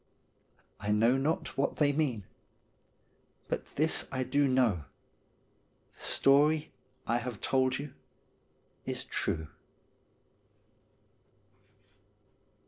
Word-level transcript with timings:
I 0.79 0.89
know 0.89 1.15
not 1.15 1.55
what 1.59 1.75
they 1.75 1.93
mean; 1.93 2.25
but 3.47 3.75
this 3.75 4.07
I 4.11 4.23
do 4.23 4.47
know, 4.47 4.85
the 5.95 6.03
story 6.03 6.71
I 7.05 7.19
have 7.19 7.39
told 7.39 7.77
you 7.77 7.93
is 8.83 9.03
true. 9.03 9.47